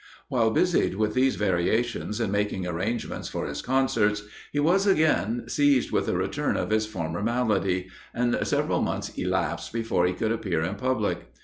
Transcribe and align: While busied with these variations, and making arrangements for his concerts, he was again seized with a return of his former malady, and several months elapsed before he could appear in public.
While 0.29 0.49
busied 0.49 0.95
with 0.95 1.13
these 1.13 1.35
variations, 1.35 2.19
and 2.19 2.31
making 2.31 2.65
arrangements 2.65 3.29
for 3.29 3.45
his 3.45 3.61
concerts, 3.61 4.23
he 4.51 4.59
was 4.59 4.87
again 4.87 5.43
seized 5.47 5.91
with 5.91 6.09
a 6.09 6.15
return 6.17 6.57
of 6.57 6.71
his 6.71 6.87
former 6.87 7.21
malady, 7.21 7.87
and 8.11 8.35
several 8.41 8.81
months 8.81 9.09
elapsed 9.09 9.71
before 9.71 10.07
he 10.07 10.13
could 10.13 10.31
appear 10.31 10.63
in 10.63 10.73
public. 10.73 11.27